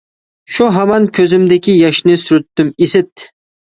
[0.53, 3.29] شۇ ھامان كۆزۈمدىكى ياشنى سۈرتتۈم، ئىسىت!